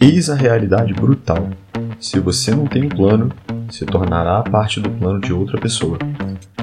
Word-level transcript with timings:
Eis 0.00 0.30
a 0.30 0.36
realidade 0.36 0.94
brutal. 0.94 1.50
Se 1.98 2.20
você 2.20 2.52
não 2.54 2.68
tem 2.68 2.84
um 2.84 2.88
plano, 2.88 3.32
se 3.68 3.84
tornará 3.84 4.40
parte 4.44 4.78
do 4.78 4.88
plano 4.88 5.20
de 5.20 5.32
outra 5.32 5.60
pessoa. 5.60 5.98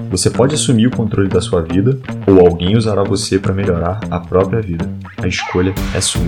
Você 0.09 0.29
pode 0.29 0.55
assumir 0.55 0.87
o 0.87 0.95
controle 0.95 1.27
da 1.27 1.41
sua 1.41 1.61
vida 1.61 1.99
ou 2.25 2.39
alguém 2.39 2.77
usará 2.77 3.03
você 3.03 3.37
para 3.37 3.53
melhorar 3.53 3.99
a 4.09 4.21
própria 4.21 4.61
vida. 4.61 4.89
A 5.17 5.27
escolha 5.27 5.73
é 5.93 5.99
sua. 5.99 6.25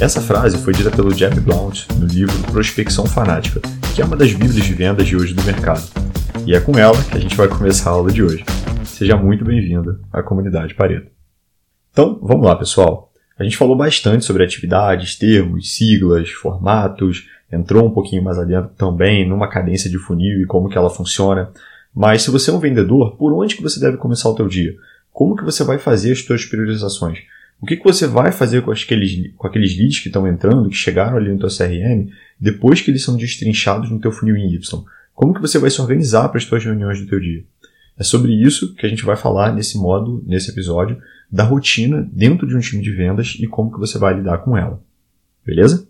Essa 0.00 0.22
frase 0.22 0.56
foi 0.56 0.72
dita 0.72 0.90
pelo 0.90 1.14
Jeb 1.14 1.38
Blount 1.38 1.86
no 1.94 2.06
livro 2.06 2.50
Prospecção 2.50 3.04
Fanática, 3.04 3.60
que 3.94 4.00
é 4.00 4.04
uma 4.04 4.16
das 4.16 4.32
bíblias 4.32 4.64
de 4.64 4.72
vendas 4.72 5.06
de 5.06 5.14
hoje 5.14 5.34
do 5.34 5.42
mercado. 5.42 5.82
E 6.46 6.54
é 6.54 6.60
com 6.60 6.78
ela 6.78 6.96
que 7.04 7.18
a 7.18 7.20
gente 7.20 7.36
vai 7.36 7.46
começar 7.46 7.90
a 7.90 7.92
aula 7.92 8.10
de 8.10 8.22
hoje. 8.22 8.42
Seja 8.84 9.18
muito 9.18 9.44
bem-vindo 9.44 10.00
à 10.10 10.22
comunidade 10.22 10.74
Pareto. 10.74 11.10
Então, 11.92 12.18
vamos 12.22 12.46
lá, 12.46 12.56
pessoal. 12.56 13.09
A 13.40 13.42
gente 13.42 13.56
falou 13.56 13.74
bastante 13.74 14.26
sobre 14.26 14.44
atividades, 14.44 15.16
termos, 15.16 15.74
siglas, 15.74 16.28
formatos, 16.28 17.26
entrou 17.50 17.86
um 17.86 17.90
pouquinho 17.90 18.22
mais 18.22 18.38
adentro 18.38 18.70
também 18.76 19.26
numa 19.26 19.48
cadência 19.48 19.88
de 19.88 19.96
funil 19.96 20.42
e 20.42 20.44
como 20.44 20.68
que 20.68 20.76
ela 20.76 20.90
funciona. 20.90 21.50
Mas 21.94 22.20
se 22.20 22.30
você 22.30 22.50
é 22.50 22.52
um 22.52 22.58
vendedor, 22.58 23.16
por 23.16 23.32
onde 23.32 23.56
que 23.56 23.62
você 23.62 23.80
deve 23.80 23.96
começar 23.96 24.28
o 24.28 24.34
teu 24.34 24.46
dia? 24.46 24.76
Como 25.10 25.34
que 25.34 25.42
você 25.42 25.64
vai 25.64 25.78
fazer 25.78 26.12
as 26.12 26.20
suas 26.22 26.44
priorizações? 26.44 27.20
O 27.58 27.64
que, 27.64 27.78
que 27.78 27.82
você 27.82 28.06
vai 28.06 28.30
fazer 28.30 28.60
com 28.60 28.72
aqueles, 28.72 29.32
com 29.34 29.46
aqueles 29.46 29.74
leads 29.74 30.00
que 30.00 30.08
estão 30.08 30.28
entrando, 30.28 30.68
que 30.68 30.76
chegaram 30.76 31.16
ali 31.16 31.32
no 31.32 31.38
teu 31.38 31.48
CRM, 31.48 32.10
depois 32.38 32.82
que 32.82 32.90
eles 32.90 33.02
são 33.02 33.16
destrinchados 33.16 33.90
no 33.90 33.98
teu 33.98 34.12
funil 34.12 34.36
em 34.36 34.52
Y? 34.52 34.84
Como 35.14 35.32
que 35.32 35.40
você 35.40 35.58
vai 35.58 35.70
se 35.70 35.80
organizar 35.80 36.28
para 36.28 36.36
as 36.36 36.44
suas 36.44 36.62
reuniões 36.62 37.00
do 37.00 37.06
teu 37.06 37.18
dia? 37.18 37.42
É 37.98 38.02
sobre 38.02 38.32
isso 38.32 38.74
que 38.74 38.84
a 38.84 38.88
gente 38.88 39.02
vai 39.02 39.16
falar 39.16 39.54
nesse 39.54 39.78
modo, 39.78 40.22
nesse 40.26 40.50
episódio, 40.50 40.98
da 41.30 41.44
rotina 41.44 42.08
dentro 42.12 42.46
de 42.46 42.56
um 42.56 42.60
time 42.60 42.82
de 42.82 42.90
vendas 42.90 43.36
e 43.38 43.46
como 43.46 43.72
que 43.72 43.78
você 43.78 43.98
vai 43.98 44.14
lidar 44.14 44.38
com 44.38 44.56
ela. 44.56 44.82
Beleza? 45.44 45.86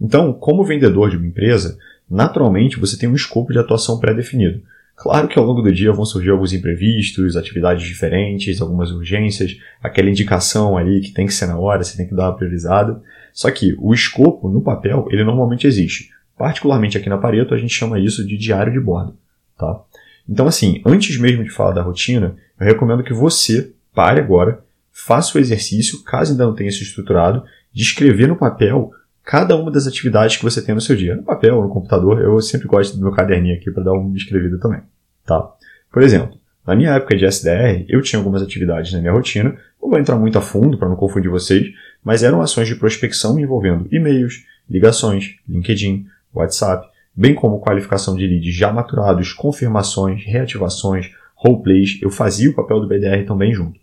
Então, 0.00 0.32
como 0.32 0.64
vendedor 0.64 1.10
de 1.10 1.16
uma 1.16 1.26
empresa, 1.26 1.78
naturalmente 2.08 2.78
você 2.78 2.96
tem 2.96 3.08
um 3.08 3.14
escopo 3.14 3.52
de 3.52 3.58
atuação 3.58 3.98
pré-definido. 3.98 4.62
Claro 4.94 5.28
que 5.28 5.38
ao 5.38 5.44
longo 5.44 5.62
do 5.62 5.72
dia 5.72 5.92
vão 5.92 6.04
surgir 6.04 6.30
alguns 6.30 6.52
imprevistos, 6.52 7.36
atividades 7.36 7.86
diferentes, 7.86 8.60
algumas 8.60 8.90
urgências, 8.90 9.56
aquela 9.80 10.10
indicação 10.10 10.76
ali 10.76 11.00
que 11.00 11.12
tem 11.12 11.26
que 11.26 11.34
ser 11.34 11.46
na 11.46 11.58
hora, 11.58 11.84
você 11.84 11.96
tem 11.96 12.06
que 12.06 12.14
dar 12.14 12.30
uma 12.30 12.36
priorizada. 12.36 13.00
Só 13.32 13.48
que 13.50 13.76
o 13.78 13.94
escopo, 13.94 14.48
no 14.48 14.60
papel, 14.60 15.06
ele 15.10 15.22
normalmente 15.22 15.68
existe. 15.68 16.10
Particularmente 16.36 16.98
aqui 16.98 17.08
na 17.08 17.18
Pareto, 17.18 17.54
a 17.54 17.58
gente 17.58 17.72
chama 17.74 18.00
isso 18.00 18.26
de 18.26 18.36
diário 18.36 18.72
de 18.72 18.80
bordo. 18.80 19.16
Tá? 19.56 19.80
Então, 20.28 20.48
assim, 20.48 20.82
antes 20.84 21.16
mesmo 21.18 21.44
de 21.44 21.50
falar 21.50 21.72
da 21.72 21.82
rotina, 21.82 22.36
eu 22.58 22.66
recomendo 22.66 23.04
que 23.04 23.12
você 23.12 23.72
pare 23.94 24.20
agora, 24.20 24.64
faça 25.04 25.38
o 25.38 25.40
exercício, 25.40 26.02
caso 26.02 26.32
ainda 26.32 26.44
não 26.44 26.54
tenha 26.54 26.70
se 26.72 26.82
estruturado, 26.82 27.44
de 27.72 27.82
escrever 27.82 28.26
no 28.26 28.36
papel 28.36 28.90
cada 29.24 29.54
uma 29.56 29.70
das 29.70 29.86
atividades 29.86 30.36
que 30.36 30.42
você 30.42 30.60
tem 30.60 30.74
no 30.74 30.80
seu 30.80 30.96
dia. 30.96 31.14
No 31.14 31.22
papel 31.22 31.62
no 31.62 31.68
computador, 31.68 32.20
eu 32.20 32.40
sempre 32.40 32.66
gosto 32.66 32.96
do 32.96 33.02
meu 33.02 33.12
caderninho 33.12 33.54
aqui 33.54 33.70
para 33.70 33.84
dar 33.84 33.92
uma 33.92 34.16
escrevida 34.16 34.58
também. 34.58 34.80
Tá? 35.24 35.52
Por 35.92 36.02
exemplo, 36.02 36.36
na 36.66 36.74
minha 36.74 36.90
época 36.90 37.16
de 37.16 37.24
SDR, 37.24 37.84
eu 37.88 38.02
tinha 38.02 38.18
algumas 38.18 38.42
atividades 38.42 38.92
na 38.92 38.98
minha 39.00 39.12
rotina, 39.12 39.56
não 39.80 39.88
vou 39.88 39.98
entrar 39.98 40.16
muito 40.16 40.36
a 40.36 40.40
fundo 40.40 40.76
para 40.76 40.88
não 40.88 40.96
confundir 40.96 41.30
vocês, 41.30 41.68
mas 42.02 42.22
eram 42.22 42.40
ações 42.40 42.66
de 42.66 42.74
prospecção 42.74 43.38
envolvendo 43.38 43.86
e-mails, 43.92 44.44
ligações, 44.68 45.36
LinkedIn, 45.48 46.06
WhatsApp, 46.34 46.88
bem 47.14 47.34
como 47.34 47.60
qualificação 47.60 48.16
de 48.16 48.26
leads 48.26 48.54
já 48.54 48.72
maturados, 48.72 49.32
confirmações, 49.32 50.24
reativações, 50.24 51.10
roleplays, 51.36 51.98
eu 52.02 52.10
fazia 52.10 52.50
o 52.50 52.54
papel 52.54 52.80
do 52.80 52.88
BDR 52.88 53.24
também 53.26 53.54
junto. 53.54 53.78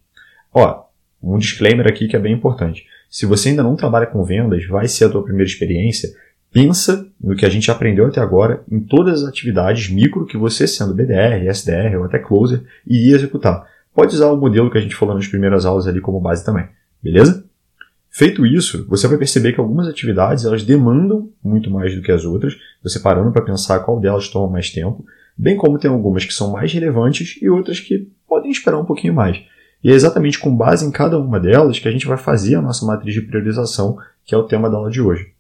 Ó, 0.54 0.85
um 1.34 1.38
disclaimer 1.38 1.88
aqui 1.88 2.08
que 2.08 2.16
é 2.16 2.20
bem 2.20 2.34
importante. 2.34 2.86
Se 3.10 3.26
você 3.26 3.50
ainda 3.50 3.64
não 3.64 3.76
trabalha 3.76 4.06
com 4.06 4.24
vendas, 4.24 4.66
vai 4.68 4.88
ser 4.88 5.06
a 5.06 5.10
tua 5.10 5.24
primeira 5.24 5.50
experiência, 5.50 6.10
pensa 6.52 7.08
no 7.20 7.36
que 7.36 7.46
a 7.46 7.50
gente 7.50 7.70
aprendeu 7.72 8.06
até 8.06 8.22
agora 8.22 8.64
em 8.72 8.80
todas 8.80 9.24
as 9.24 9.30
atividades 9.30 9.90
micro 9.90 10.26
que 10.26 10.38
você, 10.38 10.68
sendo 10.68 10.94
BDR, 10.94 11.48
SDR 11.48 11.98
ou 11.98 12.06
até 12.06 12.20
closer, 12.20 12.64
iria 12.86 13.16
executar. 13.16 13.66
Pode 13.94 14.14
usar 14.14 14.28
o 14.28 14.38
modelo 14.38 14.70
que 14.70 14.78
a 14.78 14.82
gente 14.82 14.96
falou 14.96 15.16
nas 15.16 15.28
primeiras 15.28 15.66
aulas 15.66 15.88
ali 15.88 16.02
como 16.02 16.20
base 16.20 16.46
também, 16.46 16.68
beleza? 17.02 17.46
Feito 18.10 18.46
isso, 18.46 18.86
você 18.88 19.08
vai 19.10 19.18
perceber 19.18 19.52
que 19.52 19.60
algumas 19.60 19.90
atividades 19.90 20.46
elas 20.46 20.64
demandam 20.64 21.30
muito 21.44 21.70
mais 21.70 21.94
do 21.94 22.02
que 22.02 22.12
as 22.12 22.24
outras, 22.24 22.58
você 22.82 23.00
parando 23.00 23.32
para 23.32 23.42
pensar 23.42 23.80
qual 23.80 24.00
delas 24.00 24.30
toma 24.30 24.54
mais 24.54 24.70
tempo, 24.70 25.06
bem 25.38 25.58
como 25.58 25.78
tem 25.78 25.92
algumas 25.92 26.24
que 26.24 26.34
são 26.34 26.52
mais 26.52 26.72
relevantes 26.72 27.38
e 27.42 27.50
outras 27.50 27.82
que 27.82 28.08
podem 28.26 28.52
esperar 28.52 28.80
um 28.80 28.86
pouquinho 28.86 29.14
mais. 29.14 29.44
E 29.86 29.92
é 29.92 29.94
exatamente 29.94 30.40
com 30.40 30.58
base 30.58 30.84
em 30.84 30.90
cada 30.90 31.20
uma 31.20 31.40
delas 31.40 31.78
que 31.78 31.88
a 31.88 31.92
gente 31.92 32.08
vai 32.08 32.18
fazer 32.18 32.56
a 32.56 32.62
nossa 32.62 32.84
matriz 32.84 33.14
de 33.14 33.22
priorização, 33.22 34.00
que 34.26 34.34
é 34.34 34.38
o 34.38 34.42
tema 34.42 34.68
da 34.68 34.78
aula 34.78 34.90
de 34.90 35.00
hoje. 35.00 35.32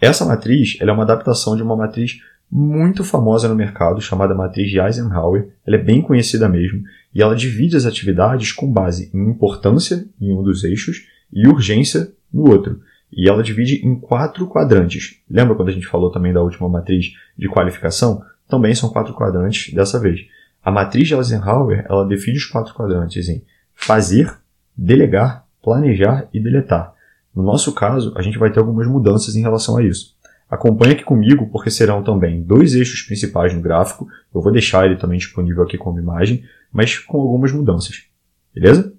Essa 0.00 0.24
matriz 0.24 0.76
é 0.80 0.90
uma 0.90 1.04
adaptação 1.04 1.54
de 1.54 1.62
uma 1.62 1.76
matriz 1.76 2.18
muito 2.50 3.04
famosa 3.04 3.48
no 3.48 3.54
mercado, 3.54 4.00
chamada 4.00 4.34
matriz 4.34 4.68
de 4.68 4.80
Eisenhower. 4.80 5.50
Ela 5.64 5.76
é 5.76 5.78
bem 5.78 6.02
conhecida 6.02 6.48
mesmo, 6.48 6.82
e 7.14 7.22
ela 7.22 7.36
divide 7.36 7.76
as 7.76 7.86
atividades 7.86 8.50
com 8.50 8.68
base 8.68 9.08
em 9.14 9.30
importância 9.30 10.04
em 10.20 10.32
um 10.32 10.42
dos 10.42 10.64
eixos 10.64 11.06
e 11.32 11.46
urgência 11.46 12.10
no 12.34 12.50
outro. 12.50 12.80
E 13.12 13.28
ela 13.28 13.40
divide 13.40 13.86
em 13.86 13.94
quatro 13.94 14.48
quadrantes. 14.48 15.20
Lembra 15.30 15.54
quando 15.54 15.68
a 15.68 15.72
gente 15.72 15.86
falou 15.86 16.10
também 16.10 16.32
da 16.32 16.42
última 16.42 16.68
matriz 16.68 17.12
de 17.38 17.48
qualificação? 17.48 18.20
Também 18.48 18.74
são 18.74 18.90
quatro 18.90 19.14
quadrantes 19.14 19.72
dessa 19.72 20.00
vez. 20.00 20.22
A 20.60 20.72
matriz 20.72 21.06
de 21.06 21.14
Eisenhower, 21.14 21.86
ela 21.88 22.04
define 22.04 22.36
os 22.36 22.46
quatro 22.46 22.74
quadrantes 22.74 23.28
em 23.28 23.40
fazer, 23.80 24.32
delegar, 24.76 25.46
planejar 25.62 26.28
e 26.32 26.40
deletar. 26.40 26.94
No 27.34 27.42
nosso 27.42 27.72
caso, 27.72 28.12
a 28.16 28.22
gente 28.22 28.38
vai 28.38 28.50
ter 28.52 28.58
algumas 28.58 28.86
mudanças 28.86 29.34
em 29.36 29.40
relação 29.40 29.76
a 29.76 29.82
isso. 29.82 30.16
Acompanhe 30.48 30.92
aqui 30.92 31.04
comigo, 31.04 31.48
porque 31.50 31.70
serão 31.70 32.02
também 32.02 32.42
dois 32.42 32.74
eixos 32.74 33.02
principais 33.02 33.54
no 33.54 33.60
gráfico. 33.60 34.08
Eu 34.34 34.40
vou 34.40 34.52
deixar 34.52 34.84
ele 34.84 34.96
também 34.96 35.18
disponível 35.18 35.62
aqui 35.62 35.78
como 35.78 36.00
imagem, 36.00 36.44
mas 36.72 36.98
com 36.98 37.20
algumas 37.20 37.52
mudanças. 37.52 38.04
Beleza? 38.52 38.92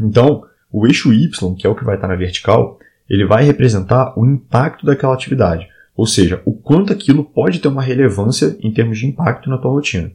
Então, 0.00 0.44
o 0.70 0.86
eixo 0.86 1.12
Y, 1.12 1.54
que 1.54 1.66
é 1.66 1.70
o 1.70 1.74
que 1.74 1.84
vai 1.84 1.94
estar 1.94 2.08
na 2.08 2.14
vertical, 2.14 2.78
ele 3.08 3.24
vai 3.24 3.44
representar 3.44 4.12
o 4.18 4.26
impacto 4.26 4.84
daquela 4.84 5.14
atividade. 5.14 5.66
Ou 5.96 6.06
seja, 6.06 6.42
o 6.44 6.52
quanto 6.52 6.92
aquilo 6.92 7.24
pode 7.24 7.58
ter 7.58 7.68
uma 7.68 7.82
relevância 7.82 8.56
em 8.60 8.70
termos 8.70 8.98
de 8.98 9.06
impacto 9.06 9.48
na 9.48 9.56
tua 9.56 9.70
rotina. 9.70 10.12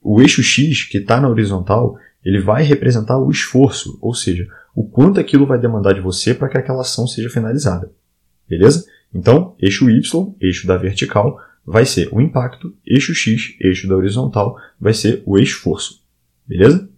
O 0.00 0.20
eixo 0.22 0.42
X, 0.42 0.84
que 0.84 0.98
está 0.98 1.20
na 1.20 1.28
horizontal, 1.28 1.98
ele 2.24 2.40
vai 2.40 2.62
representar 2.62 3.18
o 3.18 3.30
esforço, 3.30 3.98
ou 4.00 4.14
seja, 4.14 4.46
o 4.74 4.84
quanto 4.84 5.20
aquilo 5.20 5.46
vai 5.46 5.58
demandar 5.58 5.92
de 5.92 6.00
você 6.00 6.34
para 6.34 6.48
que 6.48 6.58
aquela 6.58 6.82
ação 6.82 7.06
seja 7.06 7.28
finalizada. 7.28 7.90
Beleza? 8.48 8.84
Então, 9.14 9.54
eixo 9.58 9.90
Y, 9.90 10.34
eixo 10.40 10.66
da 10.66 10.76
vertical, 10.76 11.38
vai 11.64 11.84
ser 11.84 12.08
o 12.12 12.20
impacto, 12.20 12.74
eixo 12.86 13.14
X, 13.14 13.54
eixo 13.60 13.88
da 13.88 13.96
horizontal, 13.96 14.56
vai 14.80 14.94
ser 14.94 15.22
o 15.26 15.38
esforço. 15.38 16.02
Beleza? 16.46 16.88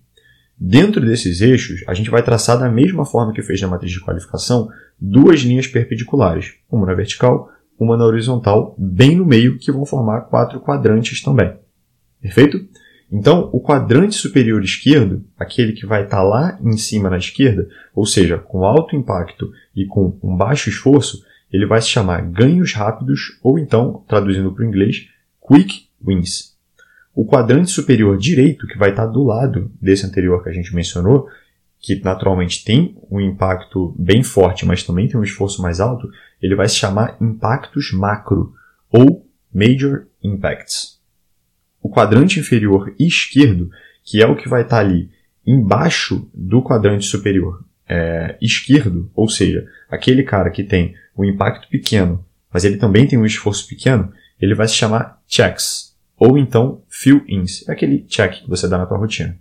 Dentro 0.56 1.04
desses 1.04 1.40
eixos, 1.40 1.82
a 1.86 1.94
gente 1.94 2.10
vai 2.10 2.22
traçar 2.22 2.58
da 2.58 2.70
mesma 2.70 3.04
forma 3.04 3.32
que 3.32 3.42
fez 3.42 3.60
na 3.60 3.68
matriz 3.68 3.90
de 3.90 4.00
qualificação, 4.00 4.70
duas 5.00 5.40
linhas 5.40 5.66
perpendiculares, 5.66 6.54
uma 6.70 6.86
na 6.86 6.94
vertical, 6.94 7.50
uma 7.78 7.96
na 7.96 8.04
horizontal, 8.04 8.74
bem 8.78 9.16
no 9.16 9.26
meio, 9.26 9.58
que 9.58 9.72
vão 9.72 9.84
formar 9.84 10.22
quatro 10.22 10.60
quadrantes 10.60 11.22
também. 11.22 11.52
Perfeito? 12.20 12.66
Então, 13.10 13.48
o 13.52 13.60
quadrante 13.60 14.16
superior 14.16 14.62
esquerdo, 14.62 15.24
aquele 15.38 15.72
que 15.72 15.86
vai 15.86 16.04
estar 16.04 16.18
tá 16.18 16.22
lá 16.22 16.58
em 16.62 16.76
cima 16.76 17.10
na 17.10 17.18
esquerda, 17.18 17.68
ou 17.94 18.06
seja, 18.06 18.38
com 18.38 18.64
alto 18.64 18.96
impacto 18.96 19.52
e 19.74 19.86
com 19.86 20.18
um 20.22 20.36
baixo 20.36 20.68
esforço, 20.68 21.24
ele 21.52 21.66
vai 21.66 21.80
se 21.80 21.88
chamar 21.88 22.22
ganhos 22.22 22.72
rápidos, 22.72 23.38
ou 23.42 23.58
então, 23.58 24.02
traduzindo 24.08 24.52
para 24.52 24.64
o 24.64 24.66
inglês, 24.66 25.08
quick 25.46 25.86
wins. 26.04 26.54
O 27.14 27.24
quadrante 27.24 27.70
superior 27.70 28.18
direito, 28.18 28.66
que 28.66 28.78
vai 28.78 28.90
estar 28.90 29.06
tá 29.06 29.12
do 29.12 29.22
lado 29.22 29.70
desse 29.80 30.04
anterior 30.04 30.42
que 30.42 30.48
a 30.48 30.52
gente 30.52 30.74
mencionou, 30.74 31.28
que 31.78 32.00
naturalmente 32.02 32.64
tem 32.64 32.96
um 33.10 33.20
impacto 33.20 33.94
bem 33.96 34.22
forte, 34.22 34.66
mas 34.66 34.82
também 34.82 35.06
tem 35.06 35.20
um 35.20 35.22
esforço 35.22 35.62
mais 35.62 35.78
alto, 35.78 36.10
ele 36.42 36.56
vai 36.56 36.68
se 36.68 36.76
chamar 36.76 37.16
impactos 37.20 37.92
macro, 37.92 38.54
ou 38.90 39.24
major 39.52 40.06
impacts 40.22 40.93
o 41.84 41.90
quadrante 41.90 42.40
inferior 42.40 42.94
esquerdo, 42.98 43.70
que 44.02 44.22
é 44.22 44.26
o 44.26 44.34
que 44.34 44.48
vai 44.48 44.62
estar 44.62 44.78
ali 44.78 45.10
embaixo 45.46 46.26
do 46.32 46.62
quadrante 46.62 47.04
superior 47.04 47.62
é, 47.86 48.38
esquerdo, 48.40 49.10
ou 49.14 49.28
seja, 49.28 49.68
aquele 49.90 50.22
cara 50.22 50.48
que 50.48 50.64
tem 50.64 50.94
um 51.14 51.22
impacto 51.22 51.68
pequeno, 51.68 52.24
mas 52.50 52.64
ele 52.64 52.78
também 52.78 53.06
tem 53.06 53.18
um 53.18 53.26
esforço 53.26 53.68
pequeno, 53.68 54.10
ele 54.40 54.54
vai 54.54 54.66
se 54.66 54.72
chamar 54.72 55.20
checks, 55.28 55.94
ou 56.16 56.38
então 56.38 56.80
fill-ins, 56.88 57.68
é 57.68 57.72
aquele 57.72 57.98
check 58.08 58.42
que 58.42 58.48
você 58.48 58.66
dá 58.66 58.78
na 58.78 58.86
tua 58.86 58.96
rotina. 58.96 59.36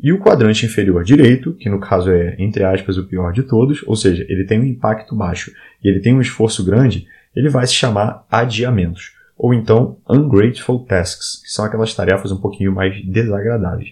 E 0.00 0.12
o 0.12 0.20
quadrante 0.20 0.64
inferior 0.64 1.02
direito, 1.02 1.54
que 1.54 1.68
no 1.68 1.80
caso 1.80 2.12
é, 2.12 2.36
entre 2.38 2.62
aspas, 2.62 2.96
o 2.96 3.08
pior 3.08 3.32
de 3.32 3.42
todos, 3.42 3.82
ou 3.84 3.96
seja, 3.96 4.24
ele 4.28 4.44
tem 4.44 4.60
um 4.60 4.64
impacto 4.64 5.16
baixo 5.16 5.50
e 5.82 5.88
ele 5.88 5.98
tem 5.98 6.14
um 6.14 6.20
esforço 6.20 6.64
grande, 6.64 7.08
ele 7.34 7.48
vai 7.48 7.66
se 7.66 7.74
chamar 7.74 8.24
adiamentos 8.30 9.17
ou 9.38 9.54
então 9.54 9.96
ungrateful 10.10 10.84
tasks, 10.84 11.40
que 11.44 11.50
são 11.50 11.64
aquelas 11.64 11.94
tarefas 11.94 12.32
um 12.32 12.40
pouquinho 12.40 12.74
mais 12.74 13.00
desagradáveis. 13.06 13.90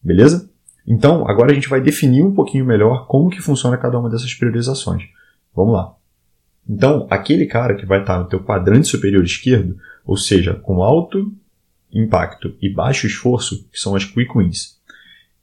Beleza? 0.00 0.48
Então, 0.86 1.26
agora 1.28 1.50
a 1.50 1.54
gente 1.54 1.68
vai 1.68 1.80
definir 1.80 2.22
um 2.22 2.32
pouquinho 2.32 2.64
melhor 2.64 3.06
como 3.06 3.30
que 3.30 3.40
funciona 3.40 3.76
cada 3.76 3.98
uma 3.98 4.08
dessas 4.08 4.32
priorizações. 4.34 5.02
Vamos 5.54 5.72
lá. 5.72 5.94
Então, 6.68 7.06
aquele 7.10 7.46
cara 7.46 7.74
que 7.74 7.84
vai 7.84 8.00
estar 8.00 8.18
no 8.18 8.28
teu 8.28 8.40
quadrante 8.40 8.86
superior 8.86 9.24
esquerdo, 9.24 9.76
ou 10.04 10.16
seja, 10.16 10.54
com 10.54 10.82
alto 10.82 11.32
impacto 11.92 12.54
e 12.60 12.68
baixo 12.68 13.06
esforço, 13.06 13.66
que 13.72 13.78
são 13.78 13.94
as 13.94 14.04
quick 14.04 14.36
wins. 14.36 14.78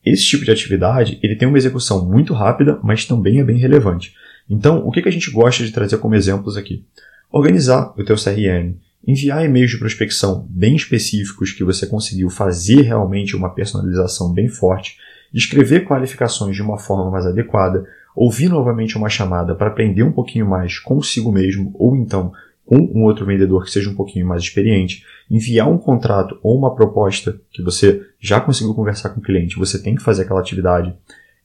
Esse 0.06 0.26
tipo 0.26 0.46
de 0.46 0.52
atividade 0.52 1.20
ele 1.22 1.36
tem 1.36 1.48
uma 1.48 1.58
execução 1.58 2.06
muito 2.06 2.34
rápida, 2.34 2.80
mas 2.84 3.06
também 3.06 3.40
é 3.40 3.44
bem 3.44 3.58
relevante. 3.58 4.16
Então, 4.50 4.86
o 4.86 4.92
que, 4.92 5.02
que 5.02 5.10
a 5.10 5.12
gente 5.12 5.32
gosta 5.32 5.64
de 5.64 5.72
trazer 5.72 5.98
como 5.98 6.16
exemplos 6.16 6.58
aqui? 6.58 6.84
Organizar 7.32 7.94
o 7.98 8.04
teu 8.04 8.16
CRM, 8.16 8.76
enviar 9.06 9.44
e-mails 9.44 9.72
de 9.72 9.78
prospecção 9.78 10.48
bem 10.50 10.76
específicos 10.76 11.52
que 11.52 11.64
você 11.64 11.88
conseguiu 11.88 12.30
fazer 12.30 12.82
realmente 12.82 13.36
uma 13.36 13.54
personalização 13.54 14.32
bem 14.32 14.48
forte, 14.48 14.98
escrever 15.34 15.86
qualificações 15.86 16.56
de 16.56 16.62
uma 16.62 16.78
forma 16.78 17.10
mais 17.10 17.26
adequada, 17.26 17.88
ouvir 18.16 18.50
novamente 18.50 18.98
uma 18.98 19.10
chamada 19.10 19.56
para 19.56 19.68
aprender 19.68 20.04
um 20.04 20.12
pouquinho 20.12 20.48
mais 20.48 20.78
consigo 20.78 21.32
mesmo 21.32 21.74
ou 21.76 21.96
então 21.96 22.32
com 22.66 22.78
um 22.78 23.04
outro 23.04 23.26
vendedor 23.26 23.66
que 23.66 23.72
seja 23.72 23.90
um 23.90 23.96
pouquinho 23.96 24.26
mais 24.26 24.44
experiente, 24.44 25.04
enviar 25.30 25.70
um 25.70 25.78
contrato 25.78 26.40
ou 26.42 26.58
uma 26.58 26.74
proposta 26.74 27.40
que 27.52 27.62
você 27.62 28.02
já 28.20 28.40
conseguiu 28.40 28.74
conversar 28.74 29.10
com 29.10 29.20
o 29.20 29.24
cliente, 29.24 29.58
você 29.58 29.82
tem 29.82 29.96
que 29.96 30.02
fazer 30.02 30.24
aquela 30.24 30.40
atividade. 30.40 30.94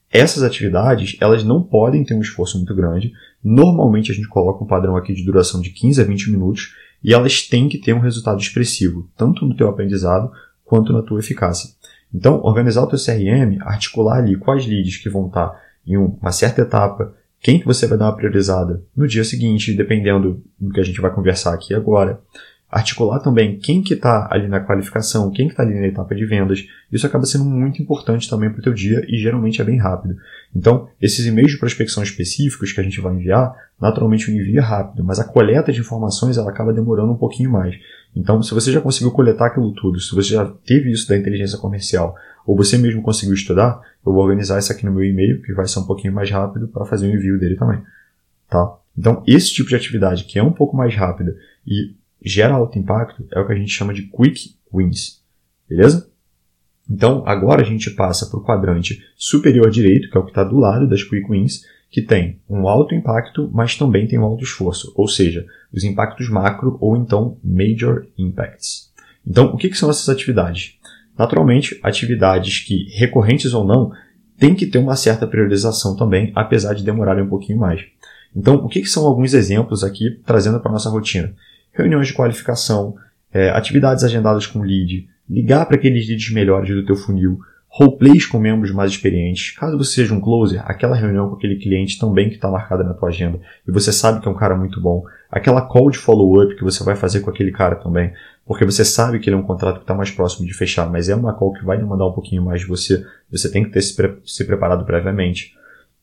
Essas 0.09 0.41
atividades, 0.41 1.17
elas 1.19 1.43
não 1.43 1.61
podem 1.61 2.03
ter 2.03 2.13
um 2.13 2.21
esforço 2.21 2.57
muito 2.57 2.73
grande. 2.73 3.11
Normalmente 3.43 4.09
a 4.09 4.15
gente 4.15 4.29
coloca 4.29 4.63
um 4.63 4.67
padrão 4.67 4.95
aqui 4.95 5.13
de 5.13 5.25
duração 5.25 5.59
de 5.59 5.69
15 5.71 6.01
a 6.01 6.05
20 6.05 6.31
minutos 6.31 6.75
e 7.03 7.13
elas 7.13 7.41
têm 7.43 7.69
que 7.69 7.77
ter 7.77 7.93
um 7.93 7.99
resultado 7.99 8.39
expressivo, 8.39 9.09
tanto 9.15 9.45
no 9.45 9.55
teu 9.55 9.69
aprendizado 9.69 10.31
quanto 10.65 10.91
na 10.91 11.01
tua 11.01 11.19
eficácia. 11.19 11.69
Então, 12.13 12.41
organizar 12.43 12.83
o 12.83 12.87
teu 12.87 12.97
CRM, 12.97 13.61
articular 13.61 14.17
ali 14.17 14.35
quais 14.37 14.65
leads 14.65 14.97
que 14.97 15.09
vão 15.09 15.27
estar 15.27 15.59
em 15.85 15.97
uma 15.97 16.31
certa 16.31 16.61
etapa, 16.61 17.13
quem 17.39 17.59
que 17.59 17.65
você 17.65 17.87
vai 17.87 17.97
dar 17.97 18.05
uma 18.05 18.15
priorizada 18.15 18.83
no 18.95 19.07
dia 19.07 19.23
seguinte, 19.23 19.73
dependendo 19.73 20.43
do 20.59 20.73
que 20.73 20.79
a 20.79 20.83
gente 20.83 20.99
vai 20.99 21.13
conversar 21.13 21.53
aqui 21.53 21.73
agora 21.73 22.19
articular 22.77 23.19
também 23.19 23.57
quem 23.57 23.81
que 23.81 23.93
está 23.93 24.27
ali 24.31 24.47
na 24.47 24.59
qualificação, 24.59 25.31
quem 25.31 25.47
que 25.47 25.53
está 25.53 25.63
ali 25.63 25.73
na 25.73 25.87
etapa 25.87 26.13
de 26.13 26.25
vendas. 26.25 26.65
Isso 26.91 27.05
acaba 27.05 27.25
sendo 27.25 27.45
muito 27.45 27.81
importante 27.81 28.29
também 28.29 28.49
para 28.49 28.59
o 28.59 28.63
teu 28.63 28.73
dia 28.73 29.03
e 29.07 29.17
geralmente 29.17 29.61
é 29.61 29.65
bem 29.65 29.77
rápido. 29.77 30.15
Então, 30.55 30.87
esses 31.01 31.25
e-mails 31.25 31.51
de 31.51 31.57
prospecção 31.57 32.03
específicos 32.03 32.71
que 32.71 32.79
a 32.79 32.83
gente 32.83 33.01
vai 33.01 33.13
enviar, 33.15 33.53
naturalmente 33.81 34.29
o 34.29 34.33
envio 34.33 34.59
é 34.59 34.61
rápido, 34.61 35.03
mas 35.03 35.19
a 35.19 35.23
coleta 35.23 35.71
de 35.71 35.79
informações 35.79 36.37
ela 36.37 36.49
acaba 36.49 36.71
demorando 36.71 37.11
um 37.11 37.17
pouquinho 37.17 37.51
mais. 37.51 37.75
Então, 38.15 38.41
se 38.41 38.53
você 38.53 38.71
já 38.71 38.79
conseguiu 38.79 39.11
coletar 39.11 39.47
aquilo 39.47 39.73
tudo, 39.73 39.99
se 39.99 40.13
você 40.15 40.33
já 40.33 40.45
teve 40.65 40.91
isso 40.91 41.07
da 41.07 41.17
inteligência 41.17 41.57
comercial, 41.57 42.15
ou 42.45 42.55
você 42.55 42.77
mesmo 42.77 43.01
conseguiu 43.01 43.33
estudar, 43.33 43.81
eu 44.05 44.13
vou 44.13 44.23
organizar 44.23 44.57
isso 44.59 44.71
aqui 44.71 44.85
no 44.85 44.91
meu 44.91 45.03
e-mail, 45.03 45.41
que 45.41 45.53
vai 45.53 45.67
ser 45.67 45.79
um 45.79 45.83
pouquinho 45.83 46.13
mais 46.13 46.29
rápido 46.29 46.67
para 46.67 46.85
fazer 46.85 47.07
o 47.07 47.13
envio 47.13 47.39
dele 47.39 47.55
também. 47.55 47.81
Tá? 48.49 48.73
Então, 48.97 49.23
esse 49.27 49.53
tipo 49.53 49.69
de 49.69 49.75
atividade 49.75 50.23
que 50.23 50.39
é 50.39 50.43
um 50.43 50.51
pouco 50.51 50.75
mais 50.75 50.95
rápida 50.95 51.35
e 51.65 51.93
gera 52.23 52.53
alto 52.53 52.77
impacto 52.77 53.25
é 53.31 53.39
o 53.39 53.45
que 53.45 53.53
a 53.53 53.55
gente 53.55 53.71
chama 53.71 53.93
de 53.93 54.03
quick 54.03 54.55
wins. 54.73 55.21
Beleza? 55.69 56.09
Então, 56.89 57.23
agora 57.25 57.61
a 57.61 57.65
gente 57.65 57.91
passa 57.91 58.25
para 58.25 58.39
o 58.39 58.43
quadrante 58.43 59.03
superior 59.15 59.69
direito, 59.69 60.09
que 60.09 60.17
é 60.17 60.19
o 60.19 60.23
que 60.23 60.31
está 60.31 60.43
do 60.43 60.57
lado 60.57 60.87
das 60.87 61.03
quick 61.03 61.29
wins, 61.29 61.65
que 61.89 62.01
tem 62.01 62.39
um 62.49 62.67
alto 62.67 62.95
impacto, 62.95 63.49
mas 63.53 63.75
também 63.75 64.07
tem 64.07 64.19
um 64.19 64.23
alto 64.23 64.43
esforço, 64.43 64.91
ou 64.95 65.07
seja, 65.07 65.45
os 65.73 65.83
impactos 65.83 66.29
macro 66.29 66.77
ou 66.79 66.95
então 66.95 67.37
major 67.43 68.05
impacts. 68.17 68.91
Então, 69.25 69.47
o 69.47 69.57
que, 69.57 69.69
que 69.69 69.77
são 69.77 69.89
essas 69.89 70.07
atividades? 70.09 70.77
Naturalmente, 71.17 71.79
atividades 71.83 72.59
que, 72.59 72.87
recorrentes 72.95 73.53
ou 73.53 73.65
não, 73.65 73.91
têm 74.37 74.53
que 74.53 74.67
ter 74.67 74.77
uma 74.77 74.95
certa 74.95 75.25
priorização 75.25 75.95
também, 75.95 76.31
apesar 76.35 76.73
de 76.73 76.83
demorarem 76.83 77.23
um 77.23 77.29
pouquinho 77.29 77.59
mais. 77.59 77.85
Então, 78.35 78.55
o 78.55 78.69
que, 78.69 78.81
que 78.81 78.89
são 78.89 79.05
alguns 79.05 79.33
exemplos 79.33 79.83
aqui 79.83 80.19
trazendo 80.25 80.59
para 80.59 80.69
a 80.69 80.73
nossa 80.73 80.89
rotina? 80.89 81.33
Reuniões 81.77 82.07
de 82.07 82.13
qualificação, 82.13 82.95
é, 83.31 83.49
atividades 83.51 84.03
agendadas 84.03 84.47
com 84.47 84.61
lead, 84.61 85.07
ligar 85.29 85.65
para 85.65 85.75
aqueles 85.75 86.07
leads 86.07 86.31
melhores 86.31 86.73
do 86.73 86.85
teu 86.85 86.95
funil, 86.95 87.39
roleplays 87.69 88.25
com 88.25 88.39
membros 88.39 88.71
mais 88.71 88.91
experientes. 88.91 89.51
Caso 89.51 89.77
você 89.77 89.95
seja 89.95 90.13
um 90.13 90.19
closer, 90.19 90.61
aquela 90.65 90.95
reunião 90.95 91.29
com 91.29 91.35
aquele 91.35 91.57
cliente 91.57 91.99
também 91.99 92.29
que 92.29 92.35
está 92.35 92.49
marcada 92.49 92.83
na 92.83 92.93
tua 92.93 93.09
agenda 93.09 93.39
e 93.67 93.71
você 93.71 93.91
sabe 93.91 94.19
que 94.19 94.27
é 94.27 94.31
um 94.31 94.35
cara 94.35 94.55
muito 94.55 94.81
bom. 94.81 95.03
Aquela 95.29 95.61
call 95.61 95.91
de 95.91 95.97
follow-up 95.97 96.55
que 96.55 96.63
você 96.63 96.83
vai 96.83 96.95
fazer 96.95 97.19
com 97.19 97.29
aquele 97.29 97.51
cara 97.51 97.75
também, 97.75 98.11
porque 98.45 98.65
você 98.65 98.83
sabe 98.83 99.19
que 99.19 99.29
ele 99.29 99.35
é 99.35 99.39
um 99.39 99.43
contrato 99.43 99.75
que 99.75 99.83
está 99.83 99.93
mais 99.93 100.09
próximo 100.09 100.47
de 100.47 100.53
fechar, 100.53 100.89
mas 100.89 101.09
é 101.09 101.15
uma 101.15 101.33
call 101.33 101.53
que 101.53 101.65
vai 101.65 101.77
demandar 101.77 102.07
um 102.07 102.13
pouquinho 102.13 102.43
mais 102.43 102.61
de 102.61 102.67
você. 102.67 103.05
Você 103.29 103.51
tem 103.51 103.63
que 103.63 103.69
ter 103.69 103.81
se, 103.81 103.95
pre 103.95 104.15
se 104.25 104.45
preparado 104.45 104.85
previamente. 104.85 105.53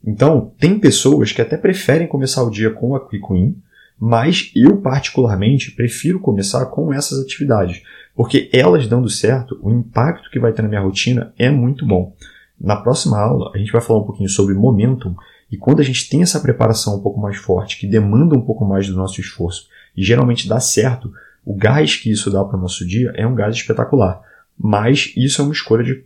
Então, 0.07 0.53
tem 0.61 0.79
pessoas 0.79 1.33
que 1.33 1.41
até 1.41 1.57
preferem 1.57 2.07
começar 2.07 2.43
o 2.43 2.51
dia 2.51 2.71
com 2.71 2.95
a 2.95 3.01
Quick 3.09 3.27
Win, 3.33 3.57
mas 3.99 4.51
eu, 4.55 4.77
particularmente, 4.79 5.71
prefiro 5.71 6.21
começar 6.21 6.67
com 6.67 6.93
essas 6.93 7.21
atividades, 7.21 7.83
porque 8.15 8.51
elas 8.53 8.87
dando 8.87 9.09
certo, 9.09 9.59
o 9.63 9.71
impacto 9.71 10.31
que 10.31 10.39
vai 10.39 10.53
ter 10.53 10.63
na 10.63 10.69
minha 10.69 10.81
rotina 10.81 11.33
é 11.39 11.51
muito 11.51 11.87
bom. 11.87 12.15
Na 12.61 12.77
próxima 12.77 13.19
aula, 13.19 13.51
a 13.55 13.59
gente 13.59 13.73
vai 13.73 13.81
falar 13.81 14.01
um 14.01 14.05
pouquinho 14.05 14.29
sobre 14.29 14.55
momentum, 14.55 15.15
e 15.51 15.57
quando 15.57 15.81
a 15.81 15.85
gente 15.85 16.09
tem 16.09 16.23
essa 16.23 16.41
preparação 16.41 16.97
um 16.97 17.01
pouco 17.01 17.21
mais 17.21 17.37
forte, 17.37 17.79
que 17.79 17.87
demanda 17.87 18.37
um 18.37 18.43
pouco 18.43 18.65
mais 18.65 18.89
do 18.89 18.97
nosso 18.97 19.21
esforço, 19.21 19.69
e 19.97 20.03
geralmente 20.03 20.49
dá 20.49 20.59
certo, 20.61 21.13
o 21.45 21.55
gás 21.55 21.97
que 21.97 22.11
isso 22.11 22.31
dá 22.31 22.45
para 22.45 22.57
o 22.57 22.61
nosso 22.61 22.87
dia 22.87 23.13
é 23.15 23.27
um 23.27 23.35
gás 23.35 23.55
espetacular. 23.55 24.21
Mas 24.59 25.13
isso 25.17 25.41
é 25.41 25.45
uma 25.45 25.53
escolha 25.53 25.85
de 25.85 26.05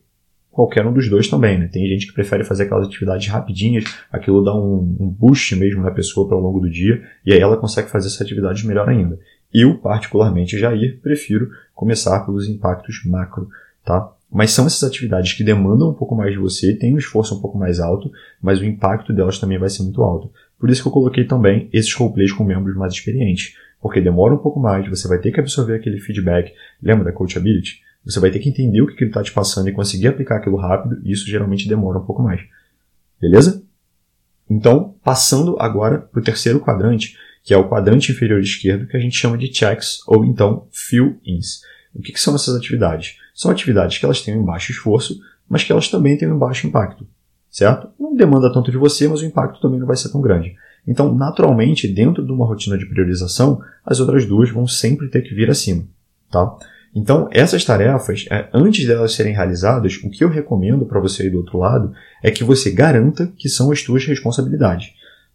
qualquer 0.58 0.84
um 0.84 0.92
dos 0.92 1.08
dois 1.08 1.28
também, 1.28 1.56
né? 1.56 1.68
Tem 1.68 1.86
gente 1.86 2.08
que 2.08 2.12
prefere 2.12 2.42
fazer 2.42 2.64
aquelas 2.64 2.88
atividades 2.88 3.28
rapidinhas, 3.28 3.84
aquilo 4.10 4.42
dá 4.42 4.52
um, 4.52 4.96
um 4.98 5.08
boost 5.08 5.54
mesmo 5.54 5.80
na 5.84 5.92
pessoa 5.92 6.26
para 6.26 6.36
ao 6.36 6.42
longo 6.42 6.58
do 6.58 6.68
dia, 6.68 7.00
e 7.24 7.32
aí 7.32 7.38
ela 7.38 7.56
consegue 7.56 7.88
fazer 7.88 8.08
essa 8.08 8.24
atividade 8.24 8.66
melhor 8.66 8.88
ainda. 8.88 9.20
Eu, 9.54 9.78
particularmente, 9.78 10.58
Jair, 10.58 10.98
prefiro 11.00 11.48
começar 11.72 12.26
pelos 12.26 12.48
impactos 12.48 13.04
macro, 13.06 13.48
tá? 13.84 14.12
Mas 14.28 14.50
são 14.50 14.66
essas 14.66 14.82
atividades 14.82 15.32
que 15.34 15.44
demandam 15.44 15.90
um 15.90 15.94
pouco 15.94 16.16
mais 16.16 16.32
de 16.32 16.40
você, 16.40 16.74
têm 16.74 16.92
um 16.92 16.98
esforço 16.98 17.36
um 17.36 17.40
pouco 17.40 17.56
mais 17.56 17.78
alto, 17.78 18.10
mas 18.42 18.58
o 18.58 18.64
impacto 18.64 19.12
delas 19.12 19.38
também 19.38 19.58
vai 19.58 19.68
ser 19.68 19.84
muito 19.84 20.02
alto. 20.02 20.28
Por 20.58 20.70
isso 20.70 20.82
que 20.82 20.88
eu 20.88 20.92
coloquei 20.92 21.22
também 21.22 21.68
esses 21.72 21.94
roleplays 21.94 22.32
com 22.32 22.42
membros 22.42 22.74
mais 22.74 22.92
experientes, 22.92 23.54
porque 23.80 24.00
demora 24.00 24.34
um 24.34 24.38
pouco 24.38 24.58
mais, 24.58 24.88
você 24.88 25.06
vai 25.06 25.18
ter 25.18 25.30
que 25.30 25.38
absorver 25.38 25.76
aquele 25.76 26.00
feedback. 26.00 26.52
Lembra 26.82 27.04
da 27.04 27.12
Coachability? 27.12 27.86
Você 28.08 28.20
vai 28.20 28.30
ter 28.30 28.38
que 28.38 28.48
entender 28.48 28.80
o 28.80 28.86
que 28.86 29.04
ele 29.04 29.10
está 29.10 29.22
te 29.22 29.32
passando 29.32 29.68
e 29.68 29.72
conseguir 29.72 30.08
aplicar 30.08 30.36
aquilo 30.36 30.56
rápido, 30.56 30.98
e 31.04 31.12
isso 31.12 31.26
geralmente 31.26 31.68
demora 31.68 31.98
um 31.98 32.04
pouco 32.06 32.22
mais. 32.22 32.40
Beleza? 33.20 33.62
Então, 34.48 34.94
passando 35.04 35.56
agora 35.60 35.98
para 35.98 36.18
o 36.18 36.24
terceiro 36.24 36.58
quadrante, 36.58 37.18
que 37.44 37.52
é 37.52 37.56
o 37.58 37.68
quadrante 37.68 38.10
inferior 38.10 38.40
esquerdo, 38.40 38.86
que 38.86 38.96
a 38.96 39.00
gente 39.00 39.14
chama 39.14 39.36
de 39.36 39.52
checks, 39.52 39.98
ou 40.06 40.24
então 40.24 40.66
fill-ins. 40.72 41.60
O 41.94 42.00
que, 42.00 42.12
que, 42.12 42.20
são 42.20 42.34
essas 42.34 42.56
atividades? 42.56 43.16
São 43.34 43.50
atividades 43.50 43.98
que 43.98 44.06
elas 44.06 44.22
têm 44.22 44.38
um 44.38 44.44
baixo 44.44 44.72
esforço, 44.72 45.20
mas 45.46 45.62
que 45.62 45.70
elas 45.70 45.88
também 45.88 46.16
têm 46.16 46.32
um 46.32 46.38
baixo 46.38 46.66
impacto. 46.66 47.06
Certo? 47.50 47.90
Não 48.00 48.16
demanda 48.16 48.50
tanto 48.50 48.70
de 48.70 48.78
você, 48.78 49.06
mas 49.06 49.20
o 49.20 49.26
impacto 49.26 49.60
também 49.60 49.80
não 49.80 49.86
vai 49.86 49.96
ser 49.96 50.10
tão 50.10 50.22
grande. 50.22 50.56
Então, 50.86 51.14
naturalmente, 51.14 51.86
dentro 51.86 52.24
de 52.24 52.32
uma 52.32 52.46
rotina 52.46 52.78
de 52.78 52.86
priorização, 52.86 53.60
as 53.84 54.00
outras 54.00 54.24
duas 54.24 54.50
vão 54.50 54.66
sempre 54.66 55.08
ter 55.08 55.20
que 55.20 55.34
vir 55.34 55.50
acima. 55.50 55.84
Tá? 56.30 56.56
Então, 56.98 57.28
essas 57.30 57.64
tarefas, 57.64 58.26
é, 58.28 58.48
antes 58.52 58.84
delas 58.84 59.12
serem 59.12 59.32
realizadas, 59.32 60.00
o 60.02 60.10
que 60.10 60.24
eu 60.24 60.28
recomendo 60.28 60.84
para 60.84 60.98
você 60.98 61.22
aí 61.22 61.30
do 61.30 61.38
outro 61.38 61.56
lado 61.56 61.92
é 62.20 62.28
que 62.28 62.42
você 62.42 62.72
garanta 62.72 63.32
que 63.36 63.48
são 63.48 63.70
as 63.70 63.80
suas 63.80 64.04
responsabilidades. 64.04 64.94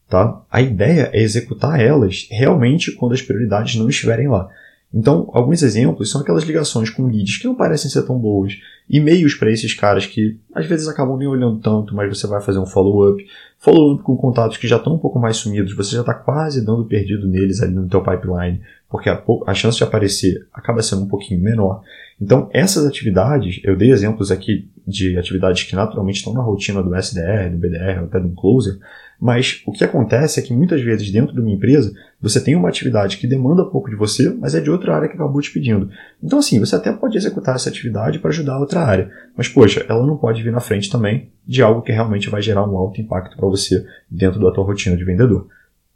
Tá? 0.10 0.41
A 0.51 0.62
ideia 0.62 1.10
é 1.13 1.22
executar 1.22 1.79
elas 1.79 2.27
realmente 2.29 2.91
quando 2.91 3.13
as 3.13 3.22
prioridades 3.22 3.75
não 3.75 3.88
estiverem 3.88 4.27
lá. 4.27 4.50
Então, 4.94 5.28
alguns 5.34 5.64
exemplos 5.64 6.12
são 6.12 6.22
aquelas 6.22 6.44
ligações 6.44 6.90
com 6.90 7.08
leads 7.08 7.38
que 7.38 7.48
não 7.48 7.56
parecem 7.56 7.90
ser 7.90 8.04
tão 8.04 8.20
boas, 8.20 8.54
e-mails 8.88 9.34
para 9.34 9.52
esses 9.52 9.74
caras 9.74 10.06
que 10.06 10.38
às 10.54 10.68
vezes 10.68 10.88
acabam 10.88 11.18
nem 11.18 11.28
olhando 11.28 11.60
tanto, 11.60 11.96
mas 11.96 12.16
você 12.16 12.28
vai 12.28 12.42
fazer 12.42 12.60
um 12.60 12.66
follow-up, 12.66 13.26
follow-up 13.58 14.04
com 14.04 14.16
contatos 14.16 14.58
que 14.58 14.68
já 14.68 14.78
estão 14.78 14.94
um 14.94 15.00
pouco 15.00 15.18
mais 15.18 15.38
sumidos, 15.38 15.76
você 15.76 15.96
já 15.96 16.02
está 16.02 16.14
quase 16.14 16.64
dando 16.64 16.86
perdido 16.86 17.28
neles 17.28 17.62
ali 17.62 17.74
no 17.74 17.88
teu 17.88 18.04
pipeline, 18.04 18.62
porque 18.88 19.10
a, 19.10 19.24
a 19.48 19.54
chance 19.56 19.78
de 19.78 19.84
aparecer 19.84 20.46
acaba 20.54 20.84
sendo 20.84 21.04
um 21.04 21.08
pouquinho 21.08 21.42
menor. 21.42 21.82
Então, 22.22 22.48
essas 22.54 22.86
atividades, 22.86 23.60
eu 23.64 23.76
dei 23.76 23.92
exemplos 23.92 24.30
aqui 24.30 24.70
de 24.86 25.18
atividades 25.18 25.64
que 25.64 25.76
naturalmente 25.76 26.18
estão 26.18 26.34
na 26.34 26.42
rotina 26.42 26.84
do 26.84 26.96
SDR, 26.96 27.50
do 27.50 27.58
BDR, 27.58 28.04
até 28.04 28.20
do 28.20 28.30
Closer, 28.30 28.78
mas 29.24 29.63
o 29.65 29.72
que 29.72 29.86
acontece 29.86 30.38
é 30.38 30.44
que 30.44 30.53
muitas 30.53 30.82
vezes 30.82 31.10
dentro 31.10 31.34
de 31.34 31.39
uma 31.39 31.50
empresa 31.50 31.94
você 32.20 32.42
tem 32.42 32.58
uma 32.58 32.68
atividade 32.68 33.15
que 33.15 33.25
demanda 33.25 33.63
pouco 33.63 33.89
de 33.89 33.96
você, 33.96 34.30
mas 34.38 34.53
é 34.53 34.60
de 34.60 34.70
outra 34.70 34.94
área 34.94 35.08
que 35.08 35.15
acabou 35.15 35.39
te 35.39 35.50
pedindo. 35.50 35.89
Então, 36.22 36.39
assim, 36.39 36.60
você 36.60 36.75
até 36.75 36.92
pode 36.92 37.15
executar 37.15 37.56
essa 37.56 37.70
atividade 37.70 38.20
para 38.20 38.32
ajudar 38.32 38.56
a 38.56 38.60
outra 38.60 38.82
área, 38.82 39.10
mas 39.38 39.48
poxa, 39.48 39.86
ela 39.88 40.06
não 40.06 40.18
pode 40.18 40.44
vir 40.44 40.51
na 40.51 40.60
frente 40.60 40.92
também 40.92 41.30
de 41.48 41.63
algo 41.63 41.82
que 41.82 41.94
realmente 41.94 42.30
vai 42.30 42.42
gerar 42.42 42.70
um 42.70 42.75
alto 42.75 43.00
impacto 43.00 43.38
para 43.38 43.48
você 43.48 43.88
dentro 44.12 44.42
da 44.42 44.51
tua 44.51 44.65
rotina 44.65 44.98
de 44.98 45.06
vendedor, 45.06 45.48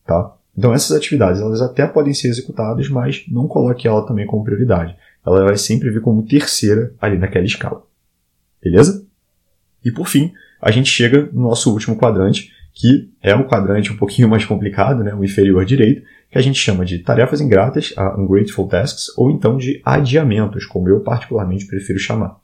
tá? 0.06 0.34
Então, 0.58 0.74
essas 0.74 0.96
atividades 0.96 1.42
elas 1.42 1.62
até 1.62 1.86
podem 1.86 2.14
ser 2.14 2.30
executadas, 2.30 2.88
mas 2.88 3.26
não 3.28 3.46
coloque 3.46 3.90
ela 3.90 4.08
também 4.08 4.26
como 4.26 4.46
prioridade. 4.46 4.96
Ela 5.26 5.44
vai 5.44 5.58
sempre 5.58 5.90
vir 5.90 6.00
como 6.00 6.26
terceira 6.26 6.94
ali 7.02 7.18
naquela 7.18 7.44
escala. 7.44 7.84
Beleza? 8.64 9.06
E 9.84 9.92
por 9.92 10.08
fim, 10.08 10.32
a 10.62 10.72
gente 10.72 10.90
chega 10.90 11.30
no 11.34 11.42
nosso 11.42 11.74
último 11.74 11.98
quadrante, 11.98 12.56
que 12.78 13.10
é 13.24 13.36
um 13.36 13.44
quadrante 13.44 13.92
um 13.92 13.98
pouquinho 13.98 14.30
mais 14.30 14.46
complicado, 14.46 15.04
né, 15.04 15.12
o 15.12 15.24
inferior 15.24 15.66
direito, 15.66 16.04
que 16.30 16.38
a 16.38 16.42
gente 16.42 16.60
chama 16.60 16.86
de 16.86 17.00
tarefas 17.00 17.42
ingratas, 17.42 17.92
a 17.98 18.16
ungrateful 18.20 18.68
tasks, 18.68 19.08
ou 19.18 19.32
então 19.32 19.58
de 19.58 19.82
adiamentos, 19.84 20.64
como 20.64 20.88
eu 20.88 21.00
particularmente 21.00 21.66
prefiro 21.66 21.98
chamar. 21.98 22.38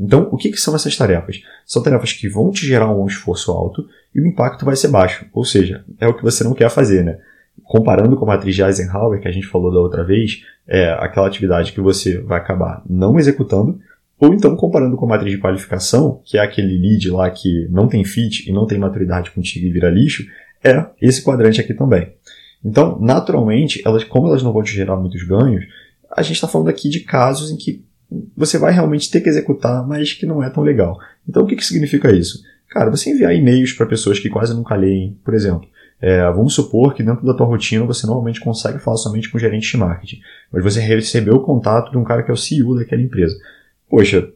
Então, 0.00 0.26
o 0.32 0.38
que, 0.38 0.50
que 0.50 0.56
são 0.56 0.74
essas 0.74 0.96
tarefas? 0.96 1.42
São 1.66 1.82
tarefas 1.82 2.14
que 2.14 2.28
vão 2.30 2.50
te 2.50 2.66
gerar 2.66 2.90
um 2.90 3.06
esforço 3.06 3.52
alto 3.52 3.86
e 4.14 4.22
o 4.22 4.26
impacto 4.26 4.64
vai 4.64 4.74
ser 4.74 4.88
baixo, 4.88 5.26
ou 5.34 5.44
seja, 5.44 5.84
é 6.00 6.08
o 6.08 6.14
que 6.14 6.22
você 6.22 6.42
não 6.42 6.54
quer 6.54 6.70
fazer, 6.70 7.04
né? 7.04 7.18
Comparando 7.62 8.16
com 8.16 8.24
a 8.24 8.28
matriz 8.28 8.54
de 8.54 8.62
Eisenhower, 8.62 9.20
que 9.20 9.28
a 9.28 9.32
gente 9.32 9.46
falou 9.46 9.70
da 9.70 9.78
outra 9.78 10.02
vez, 10.02 10.44
é 10.66 10.92
aquela 10.98 11.26
atividade 11.26 11.72
que 11.72 11.80
você 11.80 12.18
vai 12.22 12.38
acabar 12.38 12.82
não 12.88 13.18
executando, 13.18 13.78
ou 14.18 14.32
então, 14.32 14.54
comparando 14.56 14.96
com 14.96 15.06
a 15.06 15.08
matriz 15.08 15.32
de 15.32 15.40
qualificação, 15.40 16.20
que 16.24 16.38
é 16.38 16.40
aquele 16.40 16.78
lead 16.78 17.10
lá 17.10 17.30
que 17.30 17.66
não 17.70 17.88
tem 17.88 18.04
fit 18.04 18.48
e 18.48 18.52
não 18.52 18.66
tem 18.66 18.78
maturidade 18.78 19.30
contigo 19.30 19.66
e 19.66 19.70
vira 19.70 19.90
lixo, 19.90 20.24
é 20.62 20.86
esse 21.00 21.22
quadrante 21.22 21.60
aqui 21.60 21.74
também. 21.74 22.12
Então, 22.64 22.98
naturalmente, 23.00 23.82
elas, 23.84 24.04
como 24.04 24.28
elas 24.28 24.42
não 24.42 24.52
vão 24.52 24.62
te 24.62 24.72
gerar 24.72 24.96
muitos 24.96 25.22
ganhos, 25.24 25.64
a 26.10 26.22
gente 26.22 26.36
está 26.36 26.48
falando 26.48 26.68
aqui 26.68 26.88
de 26.88 27.00
casos 27.00 27.50
em 27.50 27.56
que 27.56 27.84
você 28.36 28.56
vai 28.56 28.72
realmente 28.72 29.10
ter 29.10 29.20
que 29.20 29.28
executar, 29.28 29.86
mas 29.86 30.12
que 30.12 30.24
não 30.24 30.42
é 30.42 30.48
tão 30.48 30.62
legal. 30.62 30.98
Então, 31.28 31.42
o 31.42 31.46
que, 31.46 31.56
que 31.56 31.64
significa 31.64 32.12
isso? 32.12 32.42
Cara, 32.70 32.90
você 32.90 33.10
enviar 33.10 33.34
e-mails 33.34 33.72
para 33.72 33.86
pessoas 33.86 34.18
que 34.18 34.30
quase 34.30 34.54
nunca 34.54 34.74
leem, 34.74 35.18
por 35.24 35.34
exemplo. 35.34 35.68
É, 36.00 36.22
vamos 36.30 36.54
supor 36.54 36.94
que 36.94 37.02
dentro 37.02 37.24
da 37.24 37.34
tua 37.34 37.46
rotina 37.46 37.84
você 37.84 38.06
normalmente 38.06 38.40
consegue 38.40 38.78
falar 38.78 38.96
somente 38.96 39.30
com 39.30 39.38
o 39.38 39.40
gerente 39.40 39.70
de 39.70 39.76
marketing, 39.76 40.20
mas 40.52 40.62
você 40.62 40.80
recebeu 40.80 41.34
o 41.34 41.40
contato 41.40 41.90
de 41.90 41.96
um 41.96 42.04
cara 42.04 42.22
que 42.22 42.30
é 42.30 42.34
o 42.34 42.36
CEO 42.36 42.76
daquela 42.76 43.00
empresa 43.00 43.36
poxa, 43.88 44.28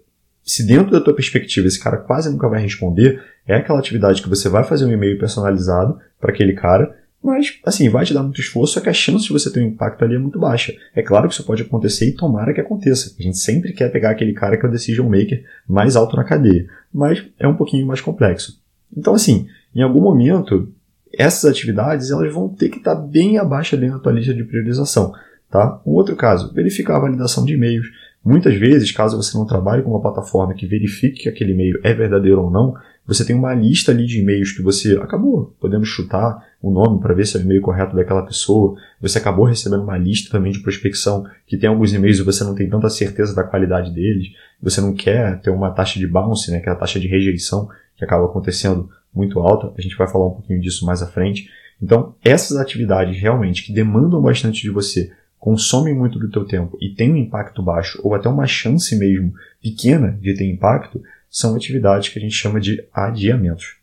se 0.42 0.66
dentro 0.66 0.90
da 0.90 1.00
tua 1.00 1.14
perspectiva 1.14 1.66
esse 1.66 1.78
cara 1.78 1.98
quase 1.98 2.30
nunca 2.30 2.48
vai 2.48 2.62
responder, 2.62 3.22
é 3.46 3.56
aquela 3.56 3.78
atividade 3.78 4.22
que 4.22 4.28
você 4.28 4.48
vai 4.48 4.64
fazer 4.64 4.84
um 4.84 4.92
e-mail 4.92 5.18
personalizado 5.18 5.98
para 6.20 6.32
aquele 6.32 6.54
cara, 6.54 6.96
mas, 7.22 7.58
assim, 7.66 7.88
vai 7.88 8.04
te 8.04 8.14
dar 8.14 8.22
muito 8.22 8.40
esforço, 8.40 8.74
só 8.74 8.80
que 8.80 8.88
a 8.88 8.92
chance 8.92 9.24
de 9.24 9.32
você 9.32 9.52
ter 9.52 9.60
um 9.60 9.66
impacto 9.66 10.04
ali 10.04 10.14
é 10.14 10.18
muito 10.18 10.38
baixa. 10.38 10.72
É 10.94 11.02
claro 11.02 11.28
que 11.28 11.34
isso 11.34 11.44
pode 11.44 11.62
acontecer 11.62 12.08
e 12.08 12.14
tomara 12.14 12.54
que 12.54 12.60
aconteça. 12.60 13.14
A 13.18 13.22
gente 13.22 13.38
sempre 13.38 13.72
quer 13.72 13.90
pegar 13.90 14.10
aquele 14.10 14.32
cara 14.32 14.56
que 14.56 14.64
é 14.64 14.68
o 14.68 14.72
decision 14.72 15.08
maker 15.08 15.44
mais 15.68 15.96
alto 15.96 16.16
na 16.16 16.24
cadeia, 16.24 16.68
mas 16.92 17.24
é 17.38 17.48
um 17.48 17.56
pouquinho 17.56 17.86
mais 17.86 18.00
complexo. 18.00 18.62
Então, 18.96 19.14
assim, 19.14 19.48
em 19.74 19.82
algum 19.82 20.00
momento, 20.00 20.72
essas 21.12 21.50
atividades 21.50 22.10
elas 22.10 22.32
vão 22.32 22.48
ter 22.48 22.68
que 22.68 22.78
estar 22.78 22.94
bem 22.94 23.36
abaixo 23.36 23.76
dentro 23.76 23.96
da 23.96 24.02
tua 24.02 24.12
lista 24.12 24.32
de 24.32 24.44
priorização. 24.44 25.12
Tá? 25.50 25.80
Um 25.84 25.92
outro 25.92 26.14
caso, 26.14 26.52
verificar 26.52 26.96
a 26.96 27.00
validação 27.00 27.44
de 27.44 27.54
e-mails. 27.54 27.86
Muitas 28.24 28.54
vezes, 28.54 28.92
caso 28.92 29.16
você 29.16 29.36
não 29.36 29.46
trabalhe 29.46 29.82
com 29.82 29.90
uma 29.90 30.02
plataforma 30.02 30.54
que 30.54 30.66
verifique 30.66 31.22
que 31.22 31.28
aquele 31.28 31.52
e-mail 31.52 31.80
é 31.82 31.94
verdadeiro 31.94 32.42
ou 32.42 32.50
não, 32.50 32.74
você 33.06 33.24
tem 33.24 33.34
uma 33.34 33.54
lista 33.54 33.90
ali 33.90 34.04
de 34.04 34.20
e-mails 34.20 34.52
que 34.52 34.60
você 34.60 34.98
acabou 34.98 35.56
podendo 35.58 35.84
chutar 35.86 36.46
o 36.60 36.70
nome 36.70 37.00
para 37.00 37.14
ver 37.14 37.26
se 37.26 37.38
é 37.38 37.40
o 37.40 37.42
e-mail 37.42 37.62
correto 37.62 37.96
daquela 37.96 38.20
pessoa. 38.22 38.76
Você 39.00 39.16
acabou 39.16 39.46
recebendo 39.46 39.82
uma 39.82 39.96
lista 39.96 40.30
também 40.30 40.52
de 40.52 40.60
prospecção 40.60 41.24
que 41.46 41.56
tem 41.56 41.70
alguns 41.70 41.94
e-mails 41.94 42.18
e 42.18 42.22
você 42.22 42.44
não 42.44 42.54
tem 42.54 42.68
tanta 42.68 42.90
certeza 42.90 43.34
da 43.34 43.44
qualidade 43.44 43.92
deles. 43.92 44.28
Você 44.60 44.82
não 44.82 44.92
quer 44.92 45.40
ter 45.40 45.48
uma 45.48 45.70
taxa 45.70 45.98
de 45.98 46.06
bounce, 46.06 46.50
né, 46.50 46.60
que 46.60 46.68
é 46.68 46.72
a 46.72 46.76
taxa 46.76 47.00
de 47.00 47.08
rejeição 47.08 47.66
que 47.96 48.04
acaba 48.04 48.26
acontecendo 48.26 48.90
muito 49.14 49.40
alta. 49.40 49.72
A 49.78 49.80
gente 49.80 49.96
vai 49.96 50.06
falar 50.06 50.26
um 50.26 50.34
pouquinho 50.34 50.60
disso 50.60 50.84
mais 50.84 51.00
à 51.02 51.06
frente. 51.06 51.48
Então, 51.80 52.14
essas 52.22 52.58
atividades 52.58 53.18
realmente 53.18 53.64
que 53.64 53.72
demandam 53.72 54.20
bastante 54.20 54.60
de 54.60 54.70
você 54.70 55.10
consomem 55.38 55.94
muito 55.94 56.18
do 56.18 56.30
teu 56.30 56.44
tempo 56.44 56.76
e 56.80 56.90
têm 56.90 57.12
um 57.12 57.16
impacto 57.16 57.62
baixo, 57.62 58.00
ou 58.02 58.14
até 58.14 58.28
uma 58.28 58.46
chance 58.46 58.96
mesmo 58.96 59.32
pequena 59.62 60.18
de 60.20 60.34
ter 60.34 60.50
impacto, 60.50 61.02
são 61.30 61.54
atividades 61.54 62.08
que 62.08 62.18
a 62.18 62.22
gente 62.22 62.34
chama 62.34 62.60
de 62.60 62.84
adiamentos. 62.92 63.76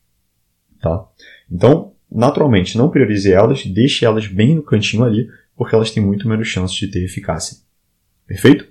Tá? 0.82 1.06
Então, 1.52 1.94
naturalmente, 2.12 2.78
não 2.78 2.90
priorize 2.90 3.32
elas, 3.32 3.66
deixe 3.66 4.06
elas 4.06 4.28
bem 4.28 4.56
no 4.56 4.64
cantinho 4.64 5.04
ali, 5.04 5.30
porque 5.56 5.74
elas 5.74 5.92
têm 5.92 6.04
muito 6.04 6.28
menos 6.28 6.48
chance 6.48 6.76
de 6.76 6.88
ter 6.88 7.04
eficácia. 7.04 7.58
Perfeito? 8.28 8.68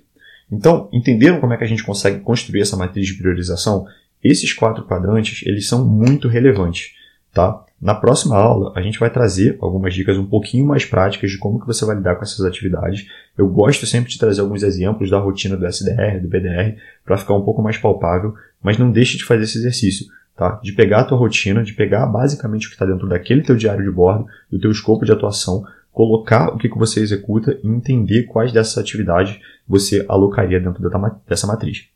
Então, 0.51 0.89
entenderam 0.93 1.39
como 1.39 1.53
é 1.53 1.57
que 1.57 1.63
a 1.63 1.67
gente 1.67 1.83
consegue 1.83 2.19
construir 2.19 2.61
essa 2.61 2.77
matriz 2.77 3.07
de 3.07 3.15
priorização? 3.15 3.87
Esses 4.23 4.53
quatro 4.53 4.85
quadrantes, 4.85 5.45
eles 5.45 5.67
são 5.67 5.87
muito 5.87 6.27
relevantes, 6.27 6.93
tá? 7.33 7.64
Na 7.81 7.93
próxima 7.93 8.37
aula, 8.37 8.71
a 8.75 8.81
gente 8.81 8.97
vai 8.97 9.09
trazer 9.09 9.57
algumas 9.61 9.93
dicas 9.93 10.17
um 10.17 10.25
pouquinho 10.25 10.65
mais 10.65 10.85
práticas 10.85 11.29
de 11.29 11.37
como 11.37 11.59
que 11.59 11.67
você 11.67 11.85
vai 11.85 11.95
lidar 11.95 12.15
com 12.15 12.23
essas 12.23 12.45
atividades. 12.45 13.05
Eu 13.37 13.47
gosto 13.49 13.85
sempre 13.85 14.09
de 14.09 14.17
trazer 14.17 14.41
alguns 14.41 14.63
exemplos 14.63 15.09
da 15.09 15.19
rotina 15.19 15.57
do 15.57 15.65
SDR, 15.65 16.21
do 16.21 16.27
BDR, 16.27 16.77
para 17.03 17.17
ficar 17.17 17.33
um 17.33 17.43
pouco 17.43 17.61
mais 17.61 17.77
palpável, 17.77 18.33
mas 18.63 18.77
não 18.77 18.91
deixe 18.91 19.17
de 19.17 19.25
fazer 19.25 19.43
esse 19.43 19.57
exercício, 19.57 20.05
tá? 20.35 20.59
De 20.63 20.71
pegar 20.71 21.01
a 21.01 21.03
tua 21.03 21.17
rotina, 21.17 21.63
de 21.63 21.73
pegar 21.73 22.05
basicamente 22.05 22.65
o 22.65 22.69
que 22.69 22.75
está 22.75 22.85
dentro 22.85 23.09
daquele 23.09 23.43
teu 23.43 23.57
diário 23.57 23.83
de 23.83 23.91
bordo, 23.91 24.25
do 24.49 24.59
teu 24.59 24.71
escopo 24.71 25.05
de 25.05 25.11
atuação, 25.11 25.63
colocar 25.91 26.49
o 26.49 26.57
que, 26.57 26.69
que 26.69 26.77
você 26.77 27.01
executa 27.01 27.59
e 27.61 27.67
entender 27.67 28.23
quais 28.23 28.53
dessas 28.53 28.77
atividades 28.77 29.37
você 29.67 30.05
alocaria 30.07 30.59
dentro 30.59 30.81
dessa 31.27 31.45
matriz. 31.45 31.89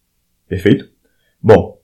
Perfeito? 0.47 0.89
Bom, 1.41 1.79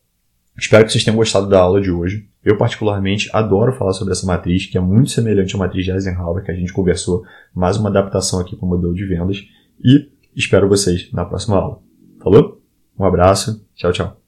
Espero 0.58 0.86
que 0.86 0.92
vocês 0.92 1.04
tenham 1.04 1.18
gostado 1.18 1.50
da 1.50 1.60
aula 1.60 1.82
de 1.82 1.92
hoje. 1.92 2.30
Eu, 2.46 2.58
particularmente, 2.58 3.28
adoro 3.34 3.74
falar 3.74 3.94
sobre 3.94 4.14
essa 4.14 4.28
matriz, 4.28 4.68
que 4.68 4.78
é 4.78 4.82
muito 4.82 5.10
semelhante 5.10 5.56
à 5.56 5.58
matriz 5.58 5.84
de 5.84 5.92
Eisenhower, 5.92 6.44
que 6.44 6.52
a 6.52 6.56
gente 6.56 6.72
conversou, 6.72 7.26
mais 7.54 7.76
uma 7.76 7.90
adaptação 7.90 8.40
aqui 8.40 8.56
para 8.56 8.68
o 8.68 8.70
modelo 8.70 8.94
de 8.94 9.04
vendas. 9.04 9.44
E 9.84 10.12
espero 10.36 10.70
vocês 10.70 11.12
na 11.12 11.26
próxima 11.26 11.58
aula. 11.58 11.80
Falou? 12.22 12.62
Um 13.00 13.04
abraço. 13.04 13.66
Tchau, 13.74 13.92
tchau. 13.92 14.25